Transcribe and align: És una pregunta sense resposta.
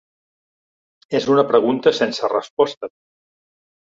És 1.19 1.27
una 1.33 1.43
pregunta 1.51 1.93
sense 1.97 2.31
resposta. 2.33 2.91